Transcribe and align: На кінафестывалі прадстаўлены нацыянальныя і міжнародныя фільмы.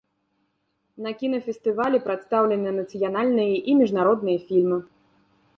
На 1.05 1.11
кінафестывалі 1.19 2.01
прадстаўлены 2.07 2.69
нацыянальныя 2.79 3.53
і 3.69 3.79
міжнародныя 3.83 4.37
фільмы. 4.49 4.83